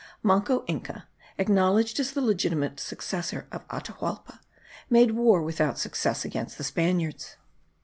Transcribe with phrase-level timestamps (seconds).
[0.23, 1.07] Manco Inca,
[1.37, 4.39] acknowledged as the legitimate successor of Atahualpa,
[4.89, 7.37] made war without success against the Spaniards.